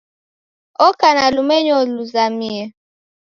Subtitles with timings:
[0.87, 2.63] Oko na lumenyo luzamie.